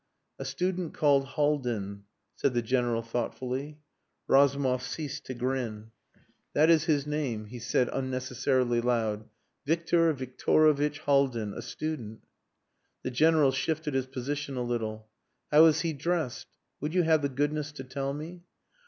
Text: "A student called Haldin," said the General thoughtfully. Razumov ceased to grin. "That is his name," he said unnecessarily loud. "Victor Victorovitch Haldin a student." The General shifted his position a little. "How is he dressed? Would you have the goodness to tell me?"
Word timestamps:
"A 0.39 0.45
student 0.45 0.95
called 0.95 1.25
Haldin," 1.25 2.05
said 2.35 2.55
the 2.55 2.63
General 2.63 3.03
thoughtfully. 3.03 3.77
Razumov 4.27 4.81
ceased 4.81 5.27
to 5.27 5.35
grin. 5.35 5.91
"That 6.53 6.71
is 6.71 6.85
his 6.85 7.05
name," 7.05 7.45
he 7.45 7.59
said 7.59 7.87
unnecessarily 7.93 8.81
loud. 8.81 9.29
"Victor 9.67 10.11
Victorovitch 10.15 10.97
Haldin 11.01 11.53
a 11.53 11.61
student." 11.61 12.23
The 13.03 13.11
General 13.11 13.51
shifted 13.51 13.93
his 13.93 14.07
position 14.07 14.57
a 14.57 14.63
little. 14.63 15.07
"How 15.51 15.65
is 15.65 15.81
he 15.81 15.93
dressed? 15.93 16.47
Would 16.79 16.95
you 16.95 17.03
have 17.03 17.21
the 17.21 17.29
goodness 17.29 17.71
to 17.73 17.83
tell 17.83 18.11
me?" 18.11 18.41